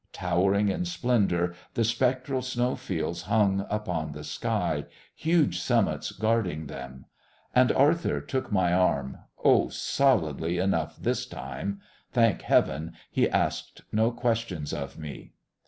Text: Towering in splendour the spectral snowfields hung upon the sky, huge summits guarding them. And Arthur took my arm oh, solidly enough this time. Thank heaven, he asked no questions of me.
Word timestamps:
Towering 0.13 0.69
in 0.69 0.85
splendour 0.85 1.53
the 1.75 1.83
spectral 1.83 2.41
snowfields 2.41 3.21
hung 3.21 3.67
upon 3.69 4.13
the 4.13 4.23
sky, 4.23 4.85
huge 5.15 5.59
summits 5.59 6.11
guarding 6.11 6.65
them. 6.65 7.05
And 7.53 7.71
Arthur 7.71 8.19
took 8.19 8.51
my 8.51 8.73
arm 8.73 9.19
oh, 9.45 9.69
solidly 9.69 10.57
enough 10.57 10.97
this 10.97 11.27
time. 11.27 11.81
Thank 12.13 12.41
heaven, 12.41 12.93
he 13.11 13.29
asked 13.29 13.83
no 13.91 14.09
questions 14.09 14.73
of 14.73 14.97
me. 14.97 15.33